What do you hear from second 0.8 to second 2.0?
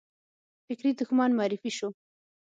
دښمن معرفي شو